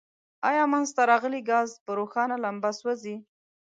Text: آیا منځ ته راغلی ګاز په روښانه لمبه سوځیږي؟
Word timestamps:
آیا 0.49 0.63
منځ 0.71 0.87
ته 0.95 1.01
راغلی 1.11 1.41
ګاز 1.49 1.69
په 1.85 1.91
روښانه 1.99 2.35
لمبه 2.43 2.71
سوځیږي؟ 2.79 3.15